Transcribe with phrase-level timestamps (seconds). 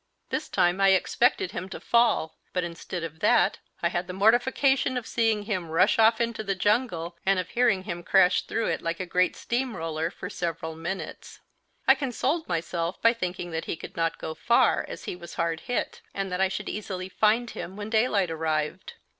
[0.31, 4.97] This time I expected him to fall; but instead of that I had the mortification
[4.97, 8.81] of seeing him rush off into the jungle and of hearing him crash through it
[8.81, 11.39] like a great steam roller for several minutes.
[11.87, 15.59] I consoled myself by thinking that he could not go far, as he was hard
[15.59, 18.95] hit, and that I should easily find him when daylight arrived.